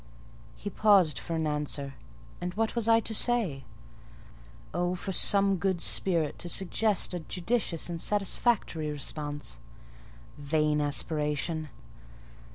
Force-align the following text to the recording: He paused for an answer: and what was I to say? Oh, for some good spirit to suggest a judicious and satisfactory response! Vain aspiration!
He 0.55 0.71
paused 0.71 1.19
for 1.19 1.35
an 1.35 1.45
answer: 1.45 1.93
and 2.41 2.55
what 2.55 2.73
was 2.73 2.87
I 2.87 3.01
to 3.01 3.13
say? 3.13 3.65
Oh, 4.73 4.95
for 4.95 5.11
some 5.11 5.57
good 5.57 5.79
spirit 5.79 6.39
to 6.39 6.49
suggest 6.49 7.13
a 7.13 7.19
judicious 7.19 7.87
and 7.87 8.01
satisfactory 8.01 8.89
response! 8.89 9.59
Vain 10.39 10.81
aspiration! 10.81 11.69